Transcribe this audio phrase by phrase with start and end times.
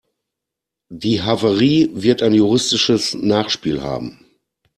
[0.89, 4.25] Die Havarie wird ein juristisches Nachspiel haben.